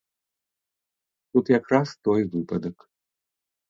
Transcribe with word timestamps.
Тут 1.33 1.45
якраз 1.59 1.87
той 2.09 2.21
выпадак. 2.35 2.77